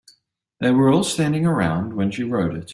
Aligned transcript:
They 0.59 0.71
were 0.71 0.89
all 0.91 1.03
standing 1.03 1.45
around 1.45 1.93
when 1.93 2.09
she 2.09 2.23
wrote 2.23 2.55
it. 2.55 2.69